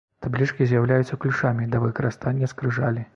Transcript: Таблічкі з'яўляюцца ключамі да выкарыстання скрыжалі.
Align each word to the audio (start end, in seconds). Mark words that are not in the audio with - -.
Таблічкі 0.25 0.67
з'яўляюцца 0.71 1.19
ключамі 1.25 1.69
да 1.75 1.83
выкарыстання 1.85 2.51
скрыжалі. 2.55 3.09